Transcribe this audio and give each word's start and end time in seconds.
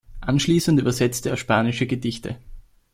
Anschließend 0.21 0.79
übersetzte 0.81 1.29
er 1.29 1.37
spanische 1.37 1.85
Gedichte. 1.85 2.39